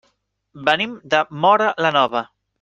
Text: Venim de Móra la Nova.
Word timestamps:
Venim 0.69 0.95
de 1.15 1.21
Móra 1.45 1.69
la 1.87 1.95
Nova. 2.01 2.25